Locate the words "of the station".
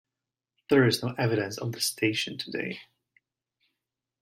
1.59-2.35